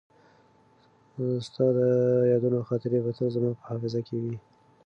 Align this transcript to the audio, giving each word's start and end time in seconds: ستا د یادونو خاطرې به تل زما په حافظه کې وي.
ستا 1.47 1.65
د 1.77 1.79
یادونو 2.31 2.59
خاطرې 2.69 2.99
به 3.03 3.11
تل 3.17 3.27
زما 3.35 3.51
په 3.57 3.63
حافظه 3.69 3.99
کې 4.07 4.15
وي. 4.21 4.35